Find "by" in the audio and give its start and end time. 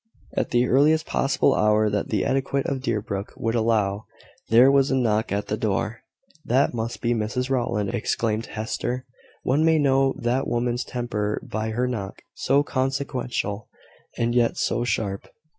11.47-11.69